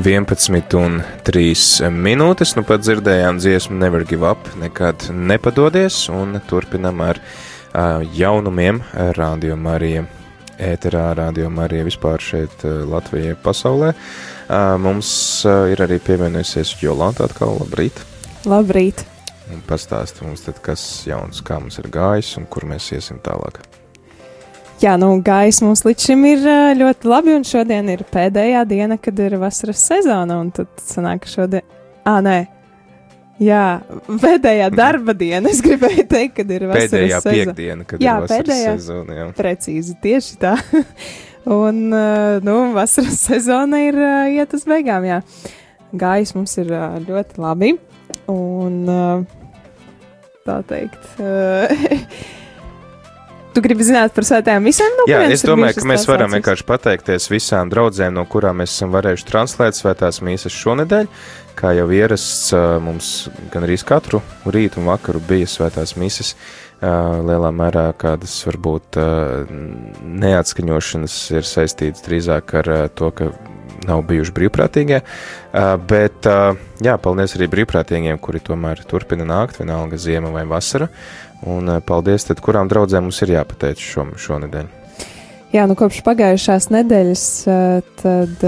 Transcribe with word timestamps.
11 0.00 0.76
un 0.80 1.02
3 1.28 1.90
minūtes. 1.92 2.54
Nu 2.56 2.62
pat 2.64 2.80
dzirdējām 2.80 3.36
dziesmu 3.40 3.76
Never 3.76 4.04
Give 4.08 4.24
Up, 4.24 4.48
nekad 4.56 5.10
nepadodies, 5.12 6.06
un 6.08 6.38
turpinam 6.48 7.02
ar 7.04 7.20
uh, 7.20 8.00
jaunumiem 8.16 8.80
Radio 9.18 9.58
Marija 9.60 10.06
ēterā, 10.56 11.10
Radio 11.18 11.50
Marija 11.52 11.84
vispār 11.84 12.24
šeit 12.24 12.64
Latvijā 12.64 13.36
pasaulē. 13.44 13.92
Uh, 13.92 14.76
mums 14.80 15.10
uh, 15.44 15.66
ir 15.68 15.84
arī 15.84 16.00
pievienojusies 16.00 16.78
Jolanta 16.80 17.28
atkal, 17.28 17.58
labrīt! 17.60 18.00
Labrīt! 18.48 19.04
Un 19.52 19.60
pastāsti 19.68 20.24
mums 20.24 20.46
tad, 20.46 20.62
kas 20.64 20.86
jauns, 21.08 21.44
kā 21.44 21.60
mums 21.60 21.76
ir 21.82 21.90
gājis 21.92 22.38
un 22.40 22.48
kur 22.48 22.64
mēs 22.70 22.88
iesim 22.96 23.20
tālāk. 23.20 23.60
Jā, 24.80 24.94
nu, 24.96 25.10
gājis 25.20 25.58
mums 25.60 25.82
līdz 25.84 26.04
šim 26.08 26.22
ir 26.24 26.46
ļoti 26.78 27.08
labi, 27.10 27.34
un 27.36 27.42
šodien 27.44 27.90
ir 27.92 28.00
pēdējā 28.08 28.62
diena, 28.68 28.96
kad 28.96 29.18
ir 29.20 29.34
vasaras 29.40 29.82
sezona, 29.90 30.38
un 30.40 30.48
tad 30.56 30.70
sanāk, 30.80 31.26
ka 31.26 31.28
šodien, 31.28 31.66
ah, 32.08 32.22
nē, 32.24 32.36
jā, 33.44 33.64
pēdējā 34.08 34.70
darba 34.80 35.12
diena, 35.12 35.52
es 35.52 35.60
gribēju 35.66 36.06
teikt, 36.08 36.38
kad 36.38 36.54
ir 36.56 36.64
vasaras 36.70 36.94
pēdējā 36.94 37.20
sezona. 37.20 37.36
piekdiena, 37.36 37.86
kad 37.92 38.06
jā, 38.06 38.16
ir 38.16 38.24
vasaras 38.24 38.48
pēdējā, 38.48 38.72
sezona, 38.78 39.18
jā. 39.18 39.28
Precīzi, 39.42 39.98
tieši 40.00 40.40
tā. 40.46 40.56
un, 41.60 41.84
nu, 42.48 42.56
vasaras 42.80 43.20
sezona 43.28 43.84
ir 43.84 44.02
iet 44.38 44.56
uz 44.56 44.64
beigām, 44.70 45.04
jā. 45.12 45.20
Gājis 45.92 46.32
mums 46.38 46.56
ir 46.62 46.72
ļoti 47.04 47.44
labi, 47.44 47.74
un 48.32 48.82
tā 50.48 50.60
teikt. 50.72 51.10
Tu 53.50 53.62
gribi 53.64 53.82
zināt 53.82 54.14
par 54.14 54.26
svētajām 54.26 54.62
misēm? 54.62 54.92
No 55.00 55.04
Jā, 55.10 55.24
es 55.34 55.42
domāju, 55.42 55.80
ka 55.80 55.88
mēs 55.90 56.06
varam 56.06 56.30
vienkārši 56.36 56.66
pateikties 56.68 57.26
visām 57.32 57.70
draudzēm, 57.72 58.14
no 58.14 58.22
kurām 58.30 58.62
mēs 58.62 58.76
esam 58.76 58.92
varējuši 58.94 59.26
translēt 59.26 59.78
svētās 59.78 60.20
mīsas 60.22 60.54
šonedēļ. 60.54 61.10
Kā 61.58 61.74
jau 61.74 61.88
ierasts, 61.92 62.54
mums 62.80 63.28
gan 63.50 63.66
arī 63.66 63.76
katru 63.84 64.22
rītu 64.46 64.80
un 64.80 64.90
vakaru 64.92 65.22
bija 65.26 65.50
svētās 65.50 65.96
mīsas. 65.98 66.36
Lielā 66.80 67.50
mērā 67.52 67.90
kādas 68.00 68.38
varbūt 68.46 68.96
neatskaņošanas 70.22 71.16
ir 71.34 71.48
saistītas 71.48 72.06
drīzāk 72.06 72.54
ar 72.62 72.70
to, 72.94 73.10
ka 73.10 73.32
nav 73.88 74.04
bijuši 74.08 74.32
brīvprātīgie. 74.36 75.00
Bet, 75.90 76.28
jā, 76.84 76.94
paldies 77.02 77.34
arī 77.36 77.50
brīvprātīgiem, 77.52 78.20
kuri 78.22 78.40
tomēr 78.44 78.84
turpina 78.88 79.26
nākt, 79.28 79.60
vienalga 79.60 79.98
ziema 80.00 80.32
vai 80.34 80.46
vasara. 80.48 80.88
Un 81.48 81.72
paldies, 81.86 82.26
tad 82.28 82.42
kurām 82.44 82.68
draudzēm 82.68 83.06
mums 83.06 83.22
ir 83.24 83.32
jāpateic 83.38 83.80
šo, 83.80 84.10
šonedēļ? 84.20 84.66
Jā, 85.54 85.64
nu 85.66 85.74
kopš 85.78 86.02
pagājušās 86.06 86.68
nedēļas 86.70 87.24
tad 88.02 88.44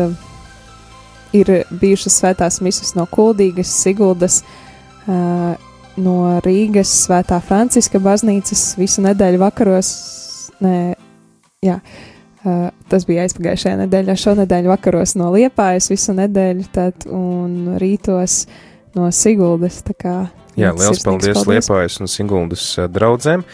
ir 1.34 1.50
bijušas 1.80 2.18
svētās 2.20 2.60
misas 2.62 2.92
no 2.94 3.08
Kuldīgas, 3.10 3.72
Siguldas, 3.82 4.42
no 5.08 6.16
Rīgas, 6.44 6.92
Svētā 7.06 7.40
Franciska 7.42 7.98
baznīcas 8.02 8.76
visu 8.78 9.02
nedēļu 9.04 9.40
vakaros. 9.42 9.90
Nē, 10.62 10.76
jā, 11.64 11.80
tas 12.92 13.08
bija 13.08 13.24
aizpagājušajā 13.26 13.80
nedēļā, 13.82 14.14
šonadēļ 14.22 14.68
vakaros 14.70 15.16
no 15.18 15.32
Liepājas 15.34 15.90
visu 15.90 16.14
nedēļu, 16.20 16.68
tad 16.76 17.08
un 17.10 17.74
rītos 17.82 18.44
no 18.94 19.10
Siguldas. 19.10 19.80
Tā 19.88 19.96
kā 19.98 20.16
Jā, 20.58 20.72
liels 20.76 21.00
paldies, 21.00 21.32
paldies 21.38 21.48
Liepājas 21.48 22.00
un 22.02 22.10
Singuldas 22.12 22.64
draudzēm 22.92 23.44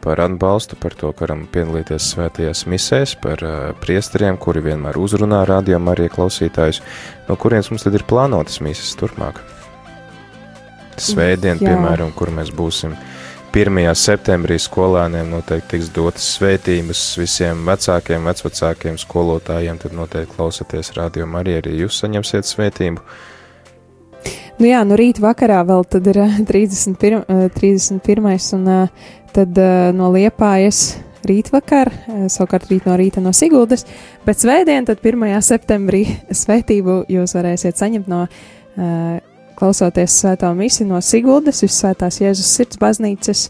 par 0.00 0.20
atbalstu, 0.24 0.76
par 0.80 0.94
to, 0.96 1.12
ka 1.12 1.26
varam 1.26 1.46
piedalīties 1.52 2.10
svētajās 2.14 2.64
misēs, 2.68 3.14
par 3.20 3.42
priesteriem, 3.80 4.38
kuri 4.40 4.62
vienmēr 4.64 4.96
uzrunā 5.00 5.42
rādījumā 5.48 5.94
arī 5.96 6.08
klausītājus, 6.12 6.80
no 7.28 7.36
kurienes 7.40 7.68
mums 7.72 7.84
tad 7.84 7.96
ir 7.96 8.04
plānotas 8.08 8.60
misas 8.64 8.92
turpmāk. 9.00 9.40
Svētdien, 11.00 11.60
Jā. 11.60 11.72
piemēram, 11.72 12.12
kur 12.16 12.32
mēs 12.36 12.52
būsim 12.52 12.96
1. 13.56 13.80
septembrī 13.96 14.60
skolēniem 14.62 15.32
noteikti 15.32 15.74
tiks 15.74 15.88
dotas 15.96 16.26
svētības 16.36 17.00
visiem 17.18 17.64
vecākiem, 17.66 18.28
vecvecākiem 18.28 19.00
skolotājiem, 19.00 19.80
tad 19.80 19.96
noteikti 19.96 20.36
klausaties 20.36 20.92
rādījumā 20.94 21.40
arī, 21.42 21.56
arī 21.62 21.74
jūs 21.80 21.98
saņemsiet 22.04 22.46
svētību. 22.46 23.02
Nu 24.60 24.68
jā, 24.68 24.82
nu 24.84 24.92
rīt 24.98 25.16
vakarā 25.24 25.62
vēl 25.64 25.86
tad 25.88 26.08
ir 26.10 26.18
31. 26.44 27.22
31. 27.56 28.34
un 28.58 28.66
tad 29.32 29.60
no 29.96 30.10
Liepājas 30.12 30.98
rītvakar, 31.24 31.88
savukārt 32.28 32.68
rīt 32.68 32.84
no 32.84 32.98
rīta 33.00 33.22
no 33.24 33.32
Siguldas, 33.36 33.86
bet 34.26 34.42
svētdien, 34.42 34.84
tad 34.84 35.00
1. 35.00 35.24
septembrī 35.46 36.02
svētību 36.42 37.06
jūs 37.08 37.32
varēsiet 37.38 37.80
saņemt 37.80 38.10
no 38.12 38.26
klausoties 39.56 40.18
svētā 40.20 40.52
misiju 40.56 40.90
no 40.92 41.00
Siguldas, 41.04 41.62
Visvētās 41.64 42.20
Jēzus 42.20 42.52
sirds 42.60 42.80
baznīcas 42.80 43.46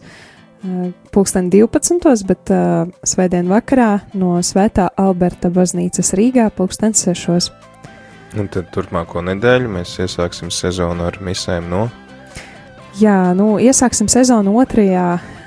pulksten 1.11 1.49
12. 1.51 2.23
bet 2.29 2.53
uh, 2.53 2.87
svētdien 3.03 3.51
vakarā 3.51 3.91
no 4.13 4.37
Svētā 4.45 4.87
Alberta 4.95 5.49
baznīcas 5.51 6.13
Rīgā 6.15 6.47
pulksten 6.55 6.93
6. 6.95 7.51
Un 8.39 8.47
tad 8.47 8.69
turpmāko 8.71 9.19
nedēļu 9.27 9.69
mēs 9.73 9.97
iesāksim 9.99 10.51
sezonu 10.55 11.03
ar 11.03 11.17
misēm 11.23 11.65
no. 11.71 11.87
Jā, 12.99 13.33
nu, 13.35 13.57
iesāksim 13.59 14.07
sezonu 14.11 14.53
2. 14.55 14.85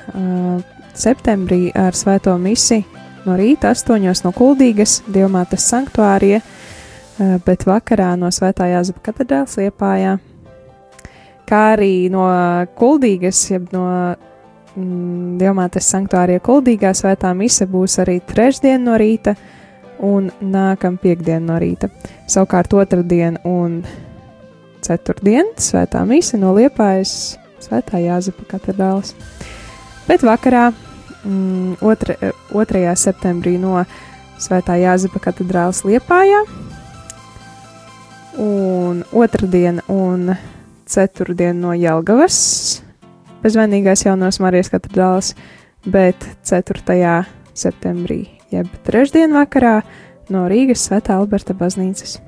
Uh, 0.05 0.61
septembrī 0.95 1.71
ar 1.73 1.97
svēto 1.97 2.35
misiju 2.41 2.85
no 3.25 3.39
rīta 3.41 3.73
8. 3.73 4.05
no 4.27 4.35
Kuldīgas, 4.37 4.99
Dievmātes 5.09 5.65
sanktuārija, 5.73 6.43
uh, 6.45 7.39
bet 7.47 7.65
vakarā 7.65 8.13
no 8.21 8.29
Svētā 8.29 8.69
Jāzepa 8.69 9.07
katedrāls 9.09 9.57
Liepājā. 9.61 10.19
Kā 11.49 11.65
arī 11.79 12.11
no 12.13 12.29
Kuldīgas, 12.77 13.41
jeb 13.49 13.73
no 13.73 13.87
mm, 14.77 15.41
Dievmātes 15.41 15.89
sanktuārija 15.89 16.45
Kuldīgā 16.45 16.93
svētā 16.93 17.33
mise 17.37 17.65
būs 17.65 17.97
arī 18.05 18.21
trešdien 18.29 18.85
no 18.85 19.01
rīta, 19.01 19.33
uh, 19.33 19.64
un 20.03 20.31
nākamā 20.41 21.01
piekdiena 21.03 21.53
no 21.53 21.59
rīta. 21.61 21.91
Savukārt 22.31 22.75
otrdien 22.75 23.39
un 23.45 23.83
ceturtdien 24.85 25.55
svētā 25.61 26.05
mise 26.09 26.39
no 26.41 26.53
Liepājas 26.57 27.37
svētā 27.65 28.01
Jāzepa 28.03 28.47
katedrāls. 28.49 29.15
Bet 30.09 30.25
vakarā, 30.27 30.73
mm, 31.25 31.79
2. 31.81 32.19
2. 32.53 32.97
septembrī 32.99 33.57
no 33.61 33.85
svētā 34.39 34.77
Jāzepa 34.83 35.23
katedrāls 35.31 35.85
Liepājā, 35.89 36.45
un 38.39 39.05
otrdien 39.13 39.81
un 39.89 40.35
ceturtdien 40.91 41.61
no 41.61 41.73
Jelgavas, 41.73 42.83
bezvainīgais 43.45 44.05
jaunos 44.05 44.41
Marijas 44.43 44.73
katedrāls, 44.73 45.35
bet 45.87 46.29
4. 46.45 47.25
septembrī 47.55 48.34
jeb 48.53 48.69
trešdien 48.87 49.33
vakarā 49.37 49.81
no 50.33 50.47
Rīgas 50.51 50.85
Svētā 50.89 51.19
Alberta 51.19 51.57
baznīcas. 51.57 52.19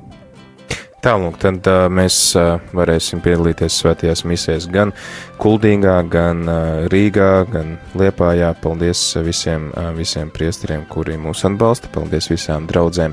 Tālāk, 1.05 1.35
tad 1.39 1.67
uh, 1.69 1.87
mēs 1.93 2.17
uh, 2.41 2.57
varēsim 2.75 3.21
piedalīties 3.23 3.75
svētajās 3.83 4.25
misēs 4.27 4.65
gan 4.73 4.95
Kuldīgā, 5.39 5.99
gan 6.09 6.41
uh, 6.49 6.87
Rīgā, 6.91 7.45
gan 7.53 7.75
Liepājā. 8.01 8.55
Paldies 8.63 9.03
visiem, 9.23 9.69
uh, 9.77 9.91
visiem 9.95 10.33
priesteriem, 10.33 10.87
kuri 10.89 11.19
mūs 11.21 11.45
atbalsta. 11.47 11.93
Paldies 11.93 12.31
visām 12.33 12.65
draudzēm, 12.71 13.13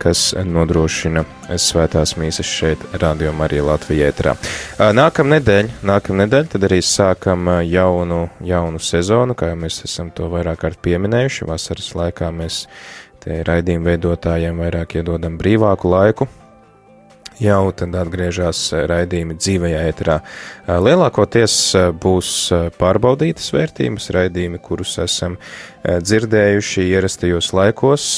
kas 0.00 0.32
nodrošina 0.40 1.26
svētās 1.60 2.16
mīsas 2.18 2.48
šeit, 2.48 2.88
Radio 3.04 3.34
Marija 3.36 3.68
Latvijā. 3.68 4.08
Uh, 4.24 4.88
nākam 4.96 5.28
nedēļ, 5.34 5.70
nākam 5.92 6.18
nedēļ, 6.24 6.50
tad 6.56 6.66
arī 6.70 6.80
sākam 6.80 7.44
uh, 7.52 7.60
jaunu, 7.60 8.24
jaunu 8.40 8.80
sezonu, 8.80 9.36
kā 9.36 9.52
jau 9.52 9.60
mēs 9.66 9.84
esam 9.84 10.10
to 10.16 10.32
vairāk 10.32 10.64
kārt 10.64 10.82
pieminējuši. 10.88 11.52
Vasaras 11.52 11.92
laikā 11.92 12.32
mēs 12.40 12.64
te 13.20 13.42
raidījumu 13.44 13.92
veidotājiem 13.92 14.64
vairāk 14.64 14.98
iedodam 15.02 15.36
brīvāku 15.38 15.92
laiku 15.92 16.32
jau 17.42 17.72
tad 17.76 17.94
atgriežas 17.98 18.60
raidījumi 18.90 19.36
dzīvajā 19.38 19.82
ēterā. 19.92 20.20
Lielākoties 20.66 21.56
būs 22.02 22.30
pārbaudītas 22.78 23.52
vērtības 23.54 24.10
raidījumi, 24.16 24.62
kurus 24.62 24.96
esam 25.02 25.36
dzirdējuši 25.84 26.88
ierastajos 26.92 27.52
laikos, 27.54 28.08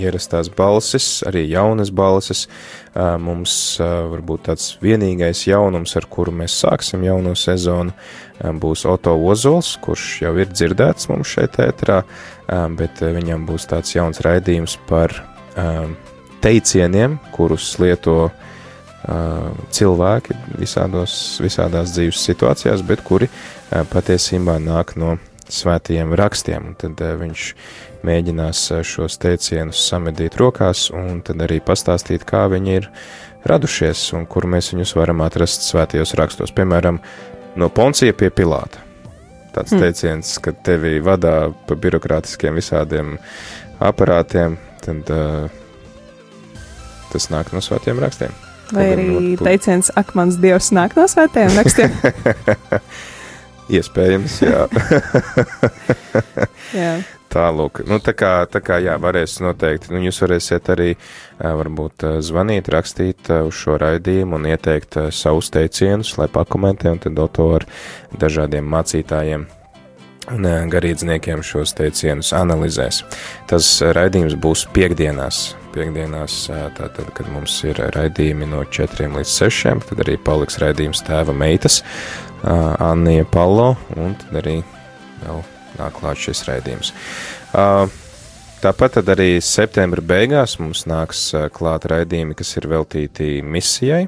ierastās 0.00 0.48
balsis, 0.54 1.20
arī 1.28 1.44
jaunas 1.50 1.90
balsis. 1.92 2.46
Mums 2.94 3.54
varbūt 3.80 4.46
tāds 4.48 4.72
vienīgais 4.82 5.44
jaunums, 5.48 5.96
ar 5.98 6.06
kuru 6.10 6.32
mēs 6.40 6.56
sāksim 6.62 7.04
jauno 7.06 7.34
sezonu, 7.38 7.92
būs 8.40 8.86
Oto 8.88 9.16
Ozols, 9.30 9.74
kurš 9.84 10.06
jau 10.24 10.36
ir 10.40 10.48
dzirdēts 10.50 11.10
mums 11.10 11.34
šeit 11.36 11.58
ēterā, 11.62 12.00
bet 12.78 13.02
viņam 13.02 13.44
būs 13.50 13.68
tāds 13.70 13.92
jauns 13.98 14.22
raidījums 14.24 14.78
par 14.88 15.20
teicieniem, 16.42 17.18
kurus 17.34 17.72
lieto 17.82 18.16
uh, 18.30 18.34
cilvēki 19.72 20.36
visādos, 20.60 21.14
visādās 21.42 21.94
dzīves 21.96 22.24
situācijās, 22.30 22.84
bet 22.86 23.04
kuri 23.06 23.30
uh, 23.30 23.84
patiesībā 23.90 24.58
nāk 24.62 24.96
no 25.00 25.16
svētajiem 25.50 26.14
rakstiem. 26.18 26.72
Un 26.72 26.78
tad 26.80 27.00
uh, 27.04 27.14
viņš 27.20 27.46
mēģinās 28.06 28.62
šos 28.88 29.18
teicienus 29.20 29.80
samedīt 29.90 30.38
rokās 30.40 30.88
un 30.94 31.20
tad 31.26 31.42
arī 31.44 31.60
pastāstīt, 31.64 32.24
kā 32.28 32.46
viņi 32.52 32.78
ir 32.78 32.88
radušies 33.48 34.10
un 34.16 34.26
kur 34.28 34.46
mēs 34.48 34.72
viņus 34.74 34.94
varam 34.96 35.20
atrast 35.24 35.66
svētajos 35.68 36.14
rakstos. 36.20 36.54
Piemēram, 36.56 37.00
no 37.60 37.68
Poncija 37.72 38.16
pie 38.16 38.30
Pilāta. 38.32 38.84
Tāds 39.50 39.74
mm. 39.74 39.82
teiciens, 39.82 40.36
ka 40.38 40.54
tevi 40.54 41.00
vadā 41.02 41.50
pa 41.66 41.76
birokrātiskiem 41.76 42.54
visādiem 42.54 43.16
aparātiem, 43.82 44.54
tad 44.84 45.10
uh, 45.10 45.59
tas 47.12 47.30
nāk 47.32 47.52
no 47.54 47.62
svētiem 47.64 48.00
rakstiem. 48.02 48.34
Vai 48.70 48.90
arī 48.94 49.06
teiciens, 49.40 49.90
ak, 49.98 50.14
mans 50.18 50.38
dievs 50.38 50.70
nāk 50.74 50.94
no 50.98 51.06
svētiem 51.10 51.54
rakstiem? 51.58 51.94
Iespējams, 53.76 54.36
jā. 54.42 54.66
jā. 56.82 56.92
Tālūk, 57.30 57.84
nu, 57.86 58.00
tā 58.02 58.10
kā, 58.18 58.32
tā 58.50 58.58
kā 58.58 58.80
jā, 58.82 58.96
varēs 58.98 59.36
noteikti, 59.44 59.92
nu, 59.94 60.00
jūs 60.02 60.18
varēsiet 60.24 60.72
arī 60.74 60.88
varbūt 61.38 62.06
zvanīt, 62.26 62.72
rakstīt 62.74 63.30
uz 63.36 63.54
šo 63.54 63.76
raidījumu 63.78 64.40
un 64.40 64.48
ieteikt 64.50 64.98
savus 65.14 65.52
teicienus, 65.54 66.16
lai 66.18 66.26
pakomentē, 66.32 66.90
un 66.90 66.98
tad 67.04 67.22
to 67.36 67.46
ar 67.60 67.68
dažādiem 68.18 68.66
mācītājiem 68.74 69.46
un 70.34 70.46
garīdzniekiem 70.70 71.42
šos 71.46 71.74
teicienus 71.78 72.34
analizēs. 72.36 73.04
Tas 73.50 73.70
raidījums 73.94 74.34
būs 74.34 74.66
piekdienās, 74.74 75.52
piekdienās, 75.74 76.34
tātad, 76.76 77.08
kad 77.16 77.30
mums 77.32 77.54
ir 77.68 77.80
raidījumi 77.94 78.48
no 78.50 78.64
4 78.66 79.08
līdz 79.14 79.32
6, 79.32 79.86
tad 79.88 80.02
arī 80.04 80.16
paliks 80.20 80.58
raidījums 80.62 81.02
tēva 81.06 81.34
meitas, 81.36 81.80
Annija 82.42 83.26
Palo, 83.30 83.74
un 83.96 84.14
tad 84.20 84.38
arī 84.42 84.60
vēl 85.22 85.42
nāk 85.78 85.98
klāt 85.98 86.20
šis 86.20 86.44
raidījums. 86.48 86.92
Tāpat 88.60 89.00
arī 89.08 89.30
septembra 89.40 90.04
beigās 90.04 90.58
mums 90.60 90.84
nāks 90.88 91.30
klāt 91.56 91.86
raidījumi, 91.88 92.36
kas 92.36 92.56
ir 92.60 92.68
veltīti 92.68 93.38
misijai, 93.40 94.04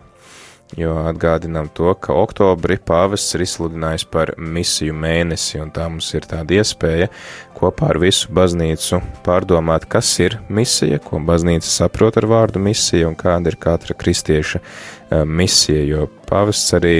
jo 0.78 0.94
atgādinām 1.06 1.68
to, 1.74 1.92
ka 1.94 2.14
oktobri 2.16 2.78
pāvests 2.80 3.36
ir 3.36 3.44
izsludinājis 3.44 4.06
par 4.12 4.34
misiju 4.38 4.94
mēnesi, 4.96 5.60
un 5.62 5.72
tā 5.74 5.88
mums 5.90 6.08
ir 6.16 6.26
tāda 6.28 6.60
iespēja 6.60 7.10
kopā 7.56 7.92
ar 7.92 8.00
visu 8.02 8.32
baznīcu 8.34 9.02
pārdomāt, 9.26 9.86
kas 9.90 10.10
ir 10.24 10.38
misija, 10.48 11.00
ko 11.02 11.20
baznīca 11.22 11.68
saprot 11.68 12.18
ar 12.20 12.28
vārdu 12.30 12.62
misija 12.62 13.10
un 13.10 13.18
kāda 13.18 13.52
ir 13.52 13.58
katra 13.60 13.96
kristieša 13.98 14.62
misija, 15.28 15.84
jo 15.86 16.08
pāvests 16.28 16.78
arī 16.78 16.96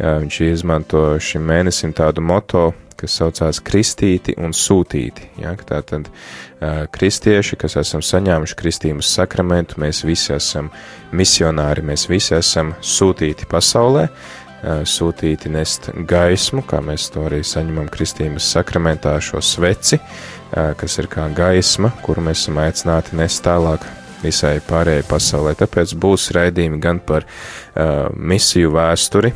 viņš 0.00 0.40
izmanto 0.46 1.02
šim 1.20 1.44
mēnesim 1.50 1.92
tādu 1.96 2.24
moto 2.24 2.70
kas 3.00 3.16
saucās 3.20 3.60
Kristīti 3.64 4.36
un 4.40 4.54
Sūtīti. 4.56 5.30
Ja, 5.42 5.54
Tātad 5.56 6.08
uh, 6.10 6.84
kristieši, 6.92 7.58
kas 7.60 7.76
esam 7.80 8.04
saņēmuši 8.04 8.58
kristības 8.58 9.10
sakramentu, 9.16 9.80
mēs 9.82 10.04
visi 10.06 10.34
esam 10.36 10.70
misionāri, 11.16 11.84
mēs 11.86 12.06
visi 12.10 12.36
esam 12.38 12.74
sūtīti 12.80 13.48
pasaulē, 13.50 14.06
uh, 14.06 14.82
sūtīti 14.86 15.52
nest 15.52 15.90
gaismu, 16.10 16.64
kā 16.68 16.82
mēs 16.84 17.10
to 17.14 17.26
arī 17.28 17.42
saņemam 17.46 17.90
kristības 17.92 18.48
sakramentā, 18.54 19.16
šo 19.24 19.42
sveci, 19.44 20.00
uh, 20.00 20.72
kas 20.80 20.98
ir 21.02 21.10
kā 21.12 21.28
gaisma, 21.36 21.92
kuru 22.04 22.24
mēs 22.28 22.44
esam 22.44 22.62
aicināti 22.62 23.18
nest 23.20 23.44
tālāk 23.46 23.86
visai 24.20 24.58
pārējai 24.64 25.06
pasaulē. 25.08 25.54
Tāpēc 25.56 25.94
būs 25.96 26.32
raidījumi 26.36 26.82
gan 26.82 27.00
par 27.04 27.24
uh, 27.24 28.10
misiju 28.14 28.76
vēsturi, 28.76 29.32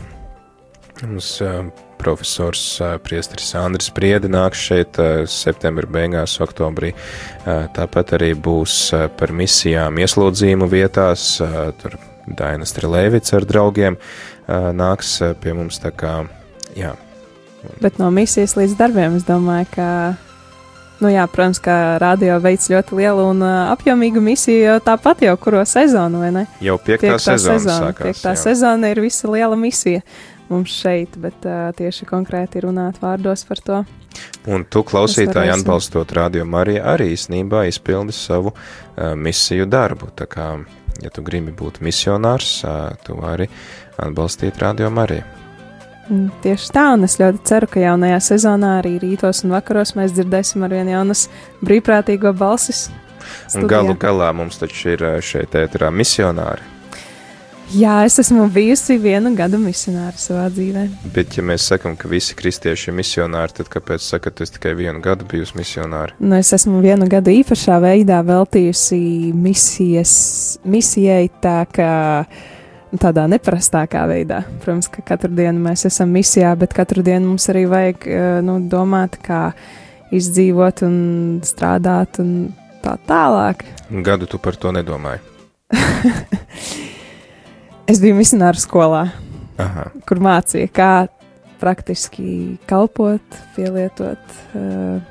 Mums 1.03 1.41
profesors 1.99 2.63
Priesteris 3.05 3.55
Andris 3.59 3.91
Priedi 3.95 4.31
nāks 4.33 4.63
šeit 4.69 4.99
septembra 5.31 5.89
beigās, 5.91 6.37
oktobrī. 6.45 6.93
Tāpat 7.45 8.17
arī 8.19 8.33
būs 8.35 8.79
par 9.19 9.33
misijām 9.37 10.01
ieslodzījumu 10.03 10.69
vietās, 10.73 11.39
tur 11.81 11.99
Daina 12.27 12.69
Strelēvica 12.69 13.39
ar 13.39 13.49
draugiem 13.49 13.99
nāks 14.49 15.17
pie 15.41 15.57
mums 15.57 15.81
tā 15.83 15.93
kā, 15.95 16.21
jā. 16.79 16.95
Bet 17.81 17.99
no 18.01 18.11
misijas 18.13 18.59
līdz 18.59 18.77
darbiem 18.77 19.17
es 19.17 19.25
domāju, 19.29 19.71
ka 19.77 19.89
Nu 21.03 21.11
jā, 21.11 21.25
protams, 21.29 21.59
ka 21.63 21.99
radio 21.99 22.37
veids 22.43 22.69
ļoti 22.71 22.95
lielu 23.01 23.25
un 23.33 23.43
uh, 23.43 23.73
apjomīgu 23.73 24.23
misiju 24.23 24.61
jau 24.63 24.77
tāpat 24.85 25.25
jau 25.27 25.35
kuro 25.43 25.65
sezonu, 25.67 26.23
vai 26.23 26.31
ne? 26.33 26.45
Jau 26.63 26.77
piektā, 26.79 27.17
piektā 27.17 27.35
sezona. 27.35 27.59
sezona 27.59 27.75
sākās, 27.81 28.07
piektā 28.07 28.35
jā. 28.37 28.41
sezona 28.45 28.93
ir 28.93 29.01
visa 29.03 29.31
liela 29.33 29.59
misija 29.59 30.05
mums 30.55 30.73
šeit, 30.73 31.19
bet 31.21 31.45
uh, 31.49 31.69
tieši 31.77 32.09
konkrēti 32.09 32.65
runāt 32.65 33.01
vārdos 33.03 33.45
par 33.49 33.63
to. 33.67 33.83
Un 34.47 34.65
tu, 34.71 34.85
klausītāji, 34.87 35.53
atbalstot 35.57 36.13
Radio 36.15 36.47
Mariju, 36.47 36.83
arī 36.95 37.11
īsnībā 37.17 37.65
izpildi 37.69 38.15
savu 38.15 38.55
uh, 38.55 39.13
misiju 39.19 39.67
darbu. 39.71 40.13
Tā 40.17 40.29
kā, 40.31 40.51
ja 41.03 41.13
tu 41.15 41.25
gribi 41.27 41.55
būt 41.55 41.83
misionārs, 41.85 42.61
uh, 42.65 42.93
tu 43.05 43.19
vari 43.19 43.49
atbalstīt 43.99 44.61
Radio 44.63 44.91
Mariju. 44.95 45.25
Mm, 46.05 46.29
tieši 46.45 46.69
tā, 46.75 46.91
un 46.93 47.07
es 47.07 47.17
ļoti 47.17 47.41
ceru, 47.49 47.69
ka 47.73 47.81
jaunajā 47.81 48.19
sezonā 48.27 48.75
arī 48.83 48.99
rītos 49.01 49.41
un 49.47 49.55
vakaros 49.57 49.95
mēs 49.97 50.13
dzirdēsim 50.13 50.67
ar 50.67 50.75
vien 50.77 50.91
jaunas 50.93 51.27
brīvprātīgo 51.65 52.35
balsis. 52.37 52.91
Studijā. 53.49 53.63
Un 53.63 53.71
galu 53.73 53.97
galā 53.97 54.29
mums 54.37 54.61
taču 54.61 54.93
ir 54.93 55.07
šeit 55.25 55.57
ēterā 55.57 55.89
misionāri. 55.89 56.74
Jā, 57.75 57.95
es 58.07 58.21
esmu 58.23 58.45
bijusi 58.55 58.95
vienu 59.03 59.33
gadu 59.35 59.59
misionāra 59.59 60.15
savā 60.21 60.45
dzīvē. 60.53 60.85
Bet, 61.15 61.35
ja 61.35 61.43
mēs 61.43 61.65
sakām, 61.73 61.97
ka 61.99 62.07
visi 62.11 62.37
kristieši 62.39 62.91
ir 62.93 62.97
misionāri, 63.01 63.57
tad 63.57 63.71
kāpēc 63.73 64.05
sakat, 64.05 64.45
es 64.45 64.55
tikai 64.55 64.77
vienu 64.79 65.03
gadu 65.03 65.27
bijusi 65.31 65.57
misionāra? 65.59 66.15
Nu, 66.23 66.37
es 66.39 66.53
esmu 66.55 66.79
vienu 66.85 67.09
gadu 67.11 67.33
īpašā 67.35 67.81
veidā 67.83 68.21
veltījusi 68.27 69.01
misijas, 69.35 70.15
misijai 70.63 71.27
tā 71.43 71.57
kā 71.75 71.91
tādā 73.03 73.27
neparastākā 73.33 74.05
veidā. 74.13 74.45
Protams, 74.63 74.93
ka 74.95 75.03
katru 75.11 75.33
dienu 75.35 75.67
mēs 75.67 75.87
esam 75.91 76.15
misijā, 76.15 76.55
bet 76.61 76.77
katru 76.79 77.03
dienu 77.03 77.33
mums 77.33 77.49
arī 77.51 77.67
vajag 77.71 78.07
eh, 78.07 78.39
nu, 78.47 78.61
domāt, 78.71 79.19
kā 79.25 79.49
izdzīvot 80.15 80.87
un 80.87 80.97
strādāt 81.43 82.23
un 82.23 82.53
tā 82.87 82.95
tālāk. 83.09 83.67
Gadu 84.07 84.31
tu 84.31 84.39
par 84.39 84.55
to 84.61 84.71
nedomāji? 84.79 85.25
Es 87.85 87.99
biju 88.01 88.17
misionāra 88.17 88.57
skolā, 88.57 89.03
Aha. 89.61 89.91
kur 90.09 90.21
mācīja, 90.25 90.71
kā 90.73 90.93
praktiski 91.61 92.57
kalpot, 92.69 93.37
pielietot 93.53 94.37
uh, 94.57 95.03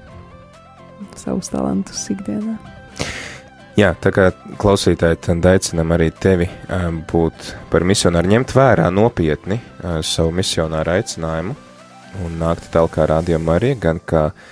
savus 1.20 1.52
talantus 1.54 2.02
ikdienā. 2.14 2.56
Jā, 3.78 3.92
tā 4.02 4.10
kā 4.14 4.32
klausītāji, 4.62 5.20
tad 5.28 5.46
aicinam 5.50 5.94
arī 5.94 6.10
tevi 6.18 6.50
uh, 6.50 6.90
būt 7.14 7.54
par 7.70 7.86
misionāru, 7.86 8.34
ņemt 8.34 8.56
vērā 8.58 8.90
nopietni 8.94 9.60
uh, 9.62 10.02
savu 10.02 10.34
misionāru 10.42 10.96
aicinājumu 10.98 11.56
un 12.26 12.42
nākt 12.42 12.72
tālāk 12.74 12.98
kā 12.98 13.08
rādījuma 13.10 13.60
arī, 13.60 13.76
gan 13.82 14.02
kā 14.02 14.28
uh, 14.32 14.52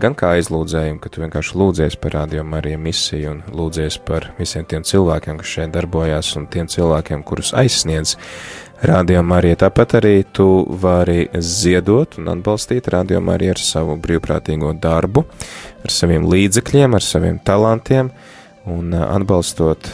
gan 0.00 0.14
kā 0.18 0.32
aizlūdzējumu, 0.38 1.00
ka 1.02 1.10
tu 1.12 1.22
vienkārši 1.22 1.58
lūdzies 1.58 1.96
par 2.02 2.14
Radio 2.16 2.44
Mariju 2.46 2.78
misiju 2.82 3.34
un 3.34 3.42
lūdzies 3.54 3.98
par 4.06 4.30
visiem 4.38 4.66
tiem 4.68 4.86
cilvēkiem, 4.86 5.38
kas 5.40 5.52
šeit 5.56 5.74
darbojās 5.74 6.30
un 6.38 6.46
tiem 6.50 6.70
cilvēkiem, 6.70 7.22
kurus 7.26 7.52
aizsniedz 7.56 8.16
Radio 8.88 9.24
Marija. 9.26 9.58
Tāpat 9.64 9.96
arī 9.98 10.14
tu 10.32 10.46
vari 10.82 11.26
ziedot 11.42 12.18
un 12.20 12.30
atbalstīt 12.30 12.90
Radio 12.94 13.20
Mariju 13.24 13.56
ar 13.56 13.62
savu 13.62 13.96
brīvprātīgo 13.98 14.70
darbu, 14.78 15.24
ar 15.82 15.94
saviem 15.94 16.28
līdzekļiem, 16.30 16.94
ar 16.94 17.04
saviem 17.04 17.40
talantiem 17.42 18.12
un 18.70 18.94
atbalstot 18.94 19.90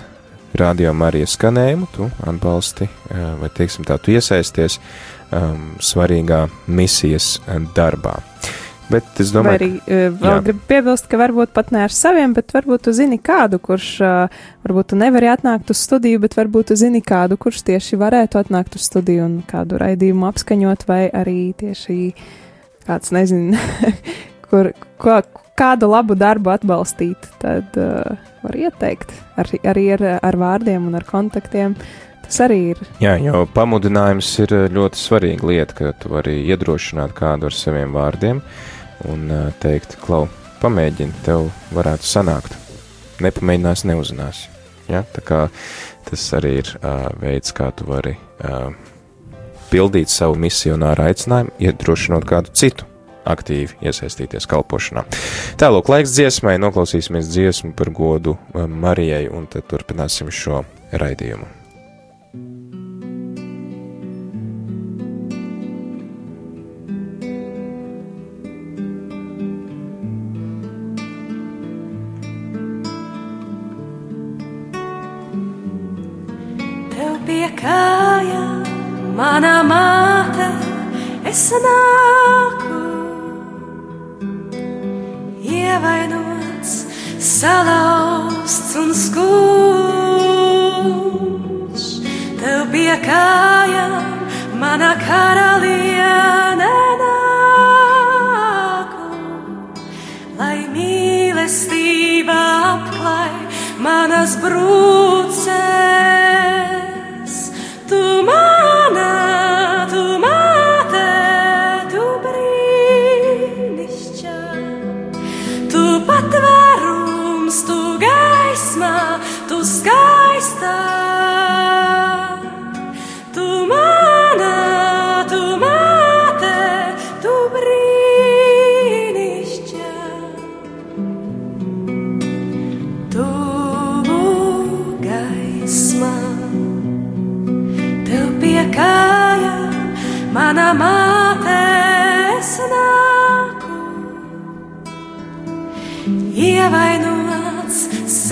Radio 0.60 0.92
Marija 0.94 1.26
skanējumu, 1.26 1.88
tu 1.96 2.10
atbalsti 2.28 2.86
vai, 3.40 3.48
teiksim 3.56 3.88
tā, 3.88 3.96
tu 3.98 4.12
iesaisties 4.14 4.76
um, 5.34 5.72
svarīgā 5.82 6.44
misijas 6.70 7.38
darbā. 7.74 8.20
Bet 8.92 9.20
es 9.22 9.30
domāju, 9.32 9.56
arī 9.56 9.68
uh, 9.80 10.10
vēl 10.12 10.34
jā. 10.34 10.40
gribu 10.44 10.62
piebilst, 10.68 11.06
ka 11.08 11.18
varbūt 11.20 11.54
pat 11.56 11.70
ne 11.72 11.84
ar 11.86 11.92
saviem, 11.94 12.34
bet 12.36 12.52
varbūt 12.52 12.84
tu 12.84 12.92
zini 12.96 13.16
kādu, 13.22 13.58
kurš 13.62 13.88
uh, 14.04 14.42
varbūt 14.66 14.90
tu 14.92 14.98
nevari 15.00 15.30
atnākt 15.32 15.72
uz 15.72 15.80
studiju, 15.86 16.20
bet 16.26 16.36
varbūt 16.36 16.68
tu 16.70 16.76
zini 16.78 17.00
kādu, 17.04 17.38
kurš 17.40 17.62
tieši 17.70 17.98
varētu 18.00 18.42
atnākt 18.42 18.76
uz 18.76 18.84
studiju 18.90 19.24
un 19.24 19.38
kādu 19.48 19.80
raidījumu 19.80 20.28
apskaņot, 20.28 20.84
vai 20.90 21.06
arī 21.16 21.38
tieši 21.60 21.96
kāds 22.84 23.14
nezina, 23.16 23.62
kur, 24.50 24.74
ko, 25.00 25.16
kādu 25.56 25.88
labu 25.88 26.18
darbu 26.20 26.52
atbalstīt, 26.52 27.30
tad 27.40 27.80
uh, 27.80 28.20
var 28.44 28.60
ieteikt 28.66 29.16
ar, 29.40 29.48
arī 29.64 29.86
ar, 29.96 30.08
ar 30.20 30.40
vārdiem 30.44 30.90
un 30.90 31.00
ar 31.00 31.08
kontaktiem. 31.08 31.78
Tas 32.24 32.38
arī 32.40 32.60
ir. 32.72 32.78
Jā, 33.04 33.18
jau 33.20 33.42
pamudinājums 33.52 34.28
ir 34.40 34.52
ļoti 34.72 34.96
svarīga 34.96 35.48
lieta, 35.50 35.74
ka 35.76 35.90
tu 36.00 36.12
vari 36.12 36.38
iedrošināt 36.48 37.12
kādu 37.16 37.50
ar 37.50 37.56
saviem 37.56 37.92
vārdiem. 37.92 38.40
Uh, 38.40 38.70
un 39.10 39.28
teikt, 39.62 39.98
klau, 40.04 40.28
pamēģini, 40.62 41.24
tev 41.26 41.48
varētu 41.76 42.08
sanākt. 42.08 42.56
Nepamēģinās, 43.24 43.84
neuzinās. 43.88 44.46
Ja? 44.88 45.04
Tā 45.14 45.22
kā 45.24 45.40
tas 46.08 46.24
arī 46.36 46.58
ir 46.62 46.72
uh, 46.80 47.08
veids, 47.20 47.54
kā 47.56 47.70
tu 47.76 47.86
vari 47.88 48.16
uh, 48.16 48.72
pildīt 49.70 50.12
savu 50.12 50.36
misionāru 50.40 51.06
aicinājumu, 51.08 51.54
iedrošinot 51.62 52.26
kādu 52.28 52.52
citu 52.56 52.88
aktīvi 53.24 53.80
iesaistīties 53.88 54.46
kalpošanā. 54.50 55.06
Tālāk, 55.60 55.88
laiks 55.88 56.12
dziesmai, 56.16 56.58
noklausīsimies 56.60 57.32
dziesmu 57.32 57.72
par 57.78 57.90
godu 57.94 58.36
Marijai, 58.52 59.26
un 59.32 59.48
tad 59.50 59.68
turpināsim 59.70 60.32
šo 60.34 60.62
raidījumu. 60.92 61.63
Mana 79.14 79.62
māte, 79.64 80.46
es 81.30 81.52
nāku, 81.64 82.80
ievainots, 85.40 86.72
salauzts 87.18 88.76
un 88.82 88.90
skumjš. 89.00 89.24
Tev 92.42 92.60
pie 92.74 92.94
kājām 93.06 93.94
mana 94.60 94.92
karaliene 95.00 96.72
nāku, 97.02 98.24
lai 100.40 100.58
mīlestība 100.76 102.40
apklāj 102.74 103.34
manas 103.80 104.32
brūces. 104.42 105.23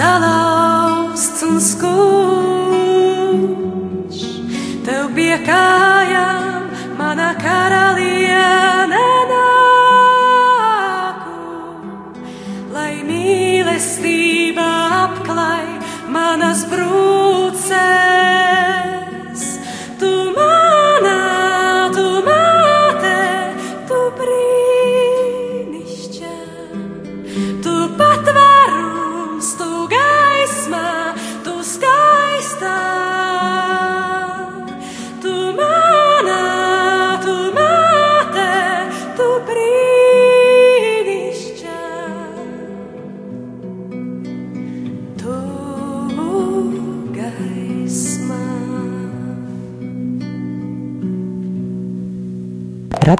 Salauzts 0.02 0.41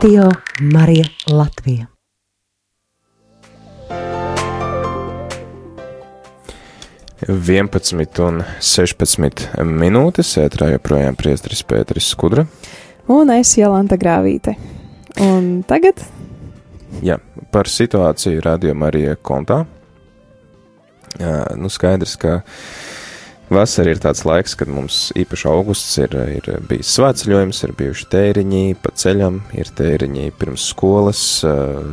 Radio 0.02 0.30
Marija 0.60 1.04
Latvija. 1.26 1.86
Vienpadsmit 7.28 8.18
un 8.18 8.40
sešpadsmit 8.58 9.44
minūtes 9.62 10.32
ētrā 10.42 10.72
joprojām 10.72 11.14
priestris 11.14 11.62
Pēteris 11.62 12.08
Skudra. 12.16 12.48
Un 13.06 13.30
es 13.30 13.54
Jolanta 13.54 13.94
Grāvīte. 13.94 14.56
Un 15.22 15.62
tagad? 15.70 16.02
Jā, 17.06 17.20
par 17.54 17.70
situāciju 17.70 18.42
Radio 18.42 18.74
Marija 18.74 19.14
kontā. 19.14 19.60
Jā, 21.22 21.36
nu 21.54 21.70
skaidrs, 21.70 22.18
ka 22.18 22.40
uh, 22.40 22.58
Vasara 23.52 23.92
ir 23.92 23.98
tāds 24.00 24.22
laiks, 24.24 24.54
kad 24.56 24.70
mums 24.72 25.10
īpaši 25.18 25.48
augusts 25.50 25.98
ir, 26.00 26.14
ir 26.38 26.46
bijis 26.68 26.94
svētceļojums, 26.96 27.58
ir 27.66 27.74
bijuši 27.76 28.06
tēriņi 28.14 28.62
pa 28.80 28.92
ceļam, 28.96 29.40
ir 29.58 29.68
tēriņi 29.76 30.32
pirms 30.40 30.64
skolas, 30.72 31.20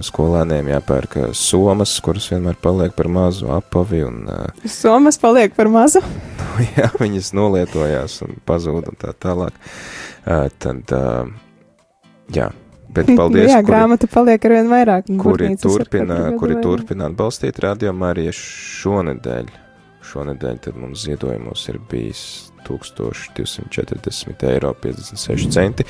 skolēniem 0.08 0.72
jāpērk 0.72 1.18
somas, 1.36 1.98
kuras 2.06 2.30
vienmēr 2.32 2.56
paliek 2.64 2.96
par 2.96 3.12
mazu 3.12 3.52
apavi 3.52 4.06
un... 4.08 4.24
Somas 4.64 5.20
paliek 5.20 5.58
par 5.58 5.72
mazu? 5.74 6.04
jā, 6.78 6.88
viņas 7.02 7.34
nolietojās 7.36 8.22
un 8.24 8.40
pazūd 8.48 8.92
un 8.94 9.00
tā 9.02 9.12
tālāk. 9.20 9.60
Tad, 10.64 10.98
jā, 12.36 12.52
Bet 12.90 13.10
paldies, 13.20 13.52
Jā, 13.52 13.60
kuri, 13.62 13.70
grāmata 13.70 14.08
paliek 14.10 14.46
ar 14.48 14.56
vien 14.56 14.70
vairāk. 14.72 15.10
Kuri 15.22 15.56
turpina, 15.62 16.22
kuri 16.40 16.58
turpina 16.64 17.12
atbalstīt 17.12 17.60
radio 17.62 17.94
Mariju 17.94 18.34
šonedēļ 18.34 19.58
Šonadēļ 20.10 20.74
mums 20.80 21.04
ziedojumos 21.06 21.68
ir 21.70 21.78
bijis 21.90 22.22
1240 22.68 24.46
eiro 24.50 24.74
56 24.84 25.52
centi, 25.54 25.84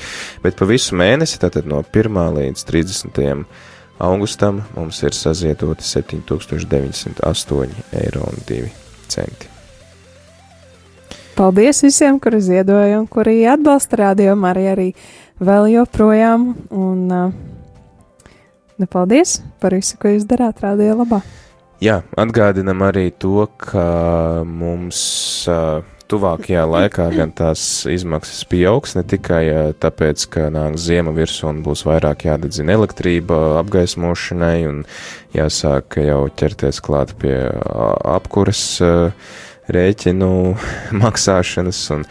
bet 0.44 0.56
pa 0.58 0.64
visu 0.68 0.96
mēnesi, 0.98 1.40
tātad 1.40 1.64
no 1.68 1.82
1. 1.82 2.20
līdz 2.36 2.60
30. 2.68 3.44
augustam, 4.00 4.62
mums 4.76 5.02
ir 5.02 5.12
saziedoti 5.16 5.84
7908 5.84 7.70
eiro 8.02 8.20
un 8.28 8.36
2 8.48 8.68
centi. 9.08 9.46
Paldies 11.40 11.80
visiem, 11.80 12.18
kuri 12.20 12.40
ziedoja 12.44 12.98
un 13.00 13.06
kuri 13.08 13.46
atbalsta 13.48 13.96
rādījumu 13.96 14.44
arī, 14.50 14.64
arī 14.68 14.88
vēl 15.40 15.70
joprojām. 15.72 16.50
Un, 16.76 17.06
nu, 18.76 18.86
paldies 18.90 19.38
par 19.62 19.72
visu, 19.72 19.96
ko 19.96 20.12
jūs 20.12 20.28
darāt 20.28 20.60
rādījumā 20.60 21.00
labā. 21.06 21.22
Jā, 21.80 22.02
atgādinam 22.20 22.82
arī 22.84 23.06
to, 23.16 23.46
ka 23.56 23.82
mums 24.44 24.98
uh, 25.48 25.78
tuvākajā 26.12 26.66
laikā 26.68 27.06
gan 27.14 27.32
tās 27.32 27.62
izmaksas 27.88 28.42
pieaugs, 28.50 28.92
ne 28.98 29.04
tikai 29.08 29.40
uh, 29.48 29.70
tāpēc, 29.80 30.26
ka 30.34 30.50
nāk 30.52 30.76
ziema 30.76 31.14
virsū 31.16 31.48
un 31.48 31.62
būs 31.64 31.86
vairāk 31.88 32.26
jādedzina 32.28 32.76
elektrība 32.76 33.40
apgaismošanai 33.62 34.58
un 34.68 34.84
jāsāk 35.32 35.96
jau 36.04 36.20
ķerties 36.28 36.82
klāt 36.84 37.16
pie 37.16 37.38
uh, 37.48 37.96
apkuras 38.12 38.62
rēķinu 39.72 40.30
maksāšanas 41.06 41.82
un 41.96 42.08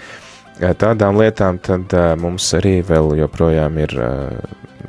tādām 0.81 1.21
lietām, 1.21 1.61
tad 1.61 1.93
mums 2.17 2.49
arī 2.57 2.79
vēl 2.89 3.19
joprojām 3.21 3.77
ir 3.85 3.93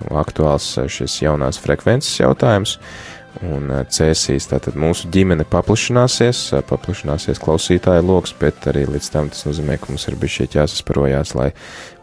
aktuāls 0.08 0.72
šis 0.88 1.20
jaunās 1.20 1.60
frekvences 1.60 2.22
jautājums. 2.24 2.78
Uh, 2.80 3.19
Un 3.46 3.70
cēsīs, 3.86 4.48
tātad 4.50 4.74
mūsu 4.74 5.08
ģimene 5.14 5.46
paplašināsies, 5.48 6.42
paplašināsies 6.66 7.38
klausītāju 7.40 8.02
lokus, 8.04 8.34
bet 8.36 8.66
arī 8.68 8.82
līdz 8.90 9.10
tam 9.14 9.30
tas 9.30 9.46
nozīmē, 9.46 9.78
ka 9.78 9.92
mums 9.92 10.08
ir 10.10 10.16
bijis 10.18 10.34
šeit 10.40 10.56
jāsasparojās, 10.58 11.36
lai 11.38 11.52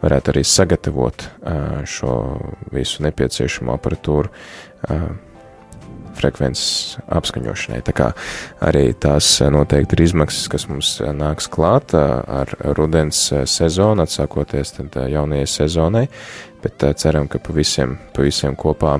varētu 0.02 0.34
arī 0.34 0.44
sagatavot 0.48 1.28
šo 1.92 2.14
visu 2.74 3.04
nepieciešamo 3.06 3.76
aparatūru 3.76 4.32
frekvences 6.18 6.96
apskaņošanai. 7.20 7.84
Tā 7.86 7.94
kā 8.00 8.08
arī 8.66 8.88
tās 8.98 9.36
noteikti 9.54 10.00
ir 10.00 10.06
izmaksas, 10.08 10.48
kas 10.50 10.66
mums 10.72 10.96
nāks 11.04 11.52
klāt 11.52 11.94
ar 11.94 12.56
rudens 12.80 13.20
sezonu, 13.52 14.08
atsākoties 14.08 14.74
jaunajai 14.80 15.54
sezonai, 15.60 16.08
bet 16.64 16.88
ceram, 17.04 17.30
ka 17.30 17.44
pa 17.44 17.54
visiem, 17.54 18.00
pa 18.16 18.26
visiem 18.26 18.58
kopā 18.58 18.98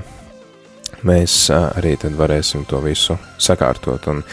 mēs 1.06 1.36
arī 1.54 1.96
tad 2.00 2.16
varēsim 2.18 2.66
to 2.68 2.80
visu 2.84 3.18
sakārtot. 3.38 4.08
Un 4.10 4.24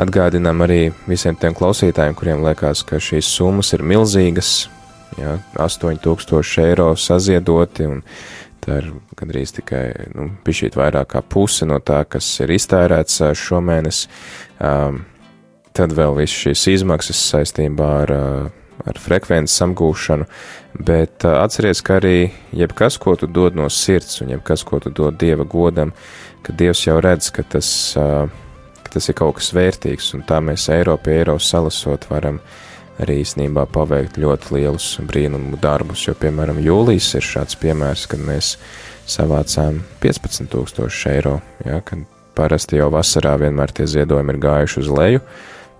atgādinām 0.00 0.64
arī 0.64 0.80
visiem 1.08 1.36
tiem 1.36 1.56
klausītājiem, 1.58 2.16
kuriem 2.18 2.44
liekas, 2.46 2.84
ka 2.86 3.00
šīs 3.02 3.28
summas 3.38 3.74
ir 3.76 3.84
milzīgas, 3.84 4.68
ja, 5.18 5.38
8000 5.58 6.68
eiro 6.68 6.92
saziedoti, 6.96 7.88
un 7.88 8.04
Tā 8.68 8.82
ir 8.82 8.88
gandrīz 9.16 9.54
tikai 9.56 10.10
nu, 10.12 10.26
pišķīt 10.44 10.74
vairāk 10.76 11.14
kā 11.14 11.22
puse 11.24 11.64
no 11.64 11.78
tā, 11.80 12.02
kas 12.10 12.26
ir 12.44 12.50
iztērēts 12.52 13.22
šomēnes. 13.40 14.02
Um, 14.60 15.04
tad 15.72 15.94
vēl 15.96 16.16
viss 16.18 16.42
šīs 16.44 16.66
izmaksas 16.74 17.22
saistībā 17.30 17.88
ar, 18.02 18.12
ar 18.86 19.00
frekvences 19.00 19.62
apgūšanu, 19.64 20.28
bet 20.86 21.26
atceries, 21.28 21.82
ka 21.84 21.98
arī 21.98 22.30
jebkas, 22.54 22.98
ko 23.02 23.16
tu 23.18 23.26
dod 23.26 23.56
no 23.58 23.68
sirds 23.72 24.22
un 24.22 24.32
jebkas, 24.34 24.64
ko 24.66 24.80
tu 24.82 24.92
dod 24.94 25.18
Dieva 25.18 25.46
godam, 25.48 25.92
ka 26.46 26.54
Dievs 26.54 26.84
jau 26.86 26.98
redz, 27.02 27.32
ka 27.34 27.42
tas, 27.42 27.70
ka 27.94 28.94
tas 28.94 29.10
ir 29.10 29.18
kaut 29.18 29.38
kas 29.40 29.52
vērtīgs, 29.56 30.12
un 30.16 30.24
tā 30.28 30.40
mēs 30.44 30.68
Eiropu, 30.74 31.12
Eiropu 31.14 31.44
salasot 31.44 32.08
varam 32.10 32.40
arī 32.98 33.20
īstenībā 33.22 33.68
paveikt 33.70 34.18
ļoti 34.18 34.54
lielus 34.56 34.86
brīnumu 35.06 35.58
darbus, 35.62 36.06
jo, 36.08 36.14
piemēram, 36.18 36.58
jūlijas 36.62 37.12
ir 37.18 37.26
šāds 37.26 37.58
piemērs, 37.60 38.08
kad 38.10 38.22
mēs 38.22 38.56
savācām 39.08 39.82
15 40.02 40.50
tūkstoši 40.52 41.12
eiro, 41.12 41.38
ja, 41.64 41.78
kad 41.86 42.02
parasti 42.38 42.78
jau 42.78 42.90
vasarā 42.94 43.36
vienmēr 43.40 43.72
tie 43.74 43.86
ziedojumi 43.90 44.34
ir 44.34 44.40
gājuši 44.42 44.82
uz 44.82 44.90
leju, 44.94 45.22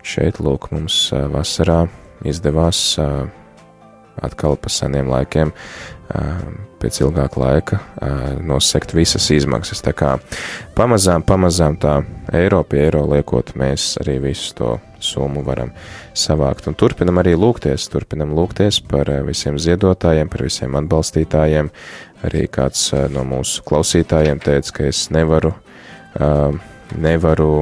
šeit, 0.06 0.38
lūk, 0.42 0.70
mums 0.74 1.08
vasarā 1.34 1.84
izdevās 2.26 2.98
atkal 4.18 4.56
pa 4.58 4.70
seniem 4.72 5.06
laikiem 5.10 5.52
pēc 6.78 7.00
ilgāka 7.02 7.40
laika 7.42 7.78
nosekt 8.46 8.94
visas 8.96 9.26
izmaksas. 9.34 9.82
Tā 9.84 9.92
kā 9.94 10.14
pamazām, 10.78 11.22
pamazām 11.26 11.76
tā 11.78 12.00
eiro 12.34 12.62
pie 12.66 12.84
eiro 12.86 13.04
liekot, 13.10 13.52
mēs 13.58 13.96
arī 14.02 14.16
visu 14.30 14.54
to 14.58 14.70
summu 15.02 15.44
varam 15.46 15.70
savākt. 16.18 16.66
Un 16.70 16.78
turpinam 16.78 17.20
arī 17.20 17.36
lūgties, 17.38 17.86
turpinam 17.92 18.32
lūgties 18.34 18.80
par 18.88 19.10
visiem 19.26 19.58
ziedotājiem, 19.60 20.30
par 20.32 20.46
visiem 20.46 20.78
atbalstītājiem. 20.80 21.70
Arī 22.26 22.46
kāds 22.50 22.88
no 23.14 23.22
mūsu 23.28 23.62
klausītājiem 23.68 24.40
teica, 24.42 24.74
ka 24.78 24.88
es 24.88 25.04
nevaru, 25.14 25.52
nevaru 26.98 27.52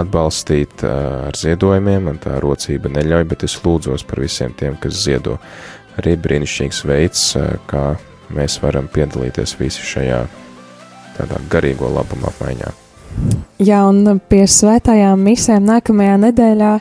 atbalstīt 0.00 0.84
ar 0.86 1.36
ziedojumiem, 1.36 2.08
man 2.08 2.20
tā 2.22 2.38
rocība 2.42 2.92
neļauj, 2.92 3.26
bet 3.30 3.44
es 3.48 3.58
lūdzos 3.64 4.06
par 4.08 4.22
visiem 4.24 4.54
tiem, 4.58 4.78
kas 4.80 5.02
ziedo. 5.04 5.38
Arī 6.00 6.14
brīnišķīgs 6.20 6.84
veids, 6.88 7.24
kā 7.70 7.84
mēs 8.34 8.60
varam 8.62 8.86
piedalīties 8.92 9.56
visi 9.58 9.84
šajā 9.84 10.22
tādā 11.18 11.40
garīgo 11.52 11.90
labumu 11.90 12.30
apmaiņā. 12.30 12.72
Jā, 13.60 13.82
un 13.90 14.20
pie 14.30 14.44
svētājām 14.46 15.22
misēm 15.26 15.66
nākamajā 15.66 16.16
nedēļā 16.28 16.74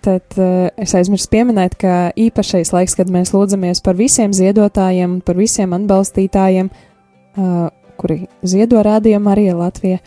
tad 0.00 0.38
es 0.80 0.94
aizmirsu 0.96 1.28
pieminēt, 1.32 1.74
ka 1.80 1.96
īpašais 2.16 2.70
laiks, 2.72 2.94
kad 2.96 3.10
mēs 3.12 3.34
lūdzamies 3.34 3.82
par 3.84 3.98
visiem 3.98 4.32
ziedotājiem, 4.32 5.18
par 5.26 5.36
visiem 5.36 5.74
atbalstītājiem, 5.76 6.70
kuri 8.00 8.18
ziedo 8.46 8.80
rādījumu 8.86 9.32
arī 9.34 9.50
Latvijā, 9.52 10.00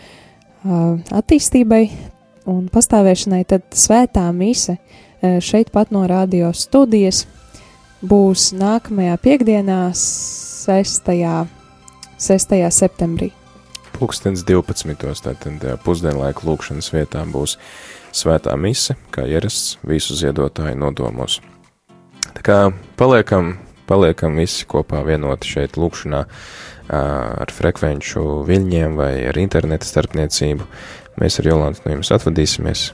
attīstībai 0.63 1.83
un 2.51 2.65
pastāvēšanai, 2.73 3.43
tad 3.49 3.65
svētā 3.73 4.27
mise 4.35 4.77
šeit 5.21 5.69
pat 5.73 5.91
no 5.93 6.03
radio 6.09 6.49
studijas 6.57 7.25
būs 8.01 8.51
nākamajā 8.57 9.17
piekdienā, 9.21 9.79
6. 9.93 11.11
6. 12.21 12.55
septembrī. 12.73 13.31
Pūkstens 13.97 14.41
12. 14.47 14.95
tātad 15.21 15.65
pusdienlaika 15.85 16.45
lūkšanas 16.47 16.89
vietā 16.93 17.21
būs 17.29 17.57
svētā 18.17 18.55
mise, 18.57 18.95
kā 19.13 19.27
ierasts 19.29 19.77
visu 19.85 20.17
ziedotāju 20.17 20.79
nodomos. 20.81 21.37
Tā 22.31 22.41
kā 22.45 22.57
paliekam, 22.97 23.55
paliekam 23.91 24.39
visi 24.39 24.63
kopā 24.71 25.03
vienoti 25.03 25.51
šeit 25.51 25.75
lūkšanā, 25.79 26.23
ar 26.91 27.51
frekvenču 27.51 28.41
viļņiem 28.47 28.95
vai 28.99 29.11
ar 29.29 29.37
interneta 29.39 29.87
starpniecību. 29.87 30.65
Mēs 31.19 31.39
ar 31.41 31.51
Jolantu 31.51 31.83
no 31.85 31.97
jums 31.97 32.11
atvadīsimies. 32.15 32.85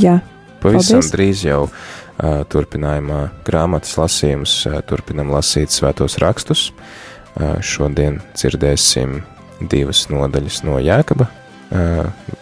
Jā. 0.00 0.18
Pavisam 0.64 1.02
paldies. 1.02 1.12
drīz 1.12 1.44
jau 1.44 1.60
turpinājumā 2.48 3.20
grāmatas 3.44 3.96
lasījums, 4.00 4.56
turpinam 4.88 5.32
lasīt 5.34 5.74
svētos 5.74 6.16
rakstus. 6.22 6.70
Šodien 7.60 8.20
dzirdēsim 8.32 9.18
divas 9.60 10.06
nodaļas 10.12 10.62
no 10.64 10.80
Jēkaba 10.80 11.28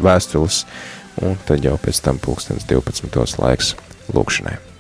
vēstules, 0.03 0.65
un 1.23 1.39
tad 1.49 1.65
jau 1.67 1.79
pēc 1.81 2.03
tam 2.05 2.21
pulkstens 2.23 2.69
12. 2.71 3.41
laiks 3.43 3.75
lūkšanai. 4.13 4.72